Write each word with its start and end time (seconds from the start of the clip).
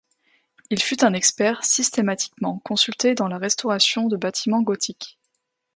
Il 0.71 0.81
fut 0.81 1.05
un 1.05 1.13
expert 1.13 1.63
systématiquement 1.63 2.57
consulté 2.65 3.13
dans 3.13 3.27
la 3.27 3.37
restauration 3.37 4.07
de 4.07 4.17
bâtiments 4.17 4.63
gothiques. 4.63 5.19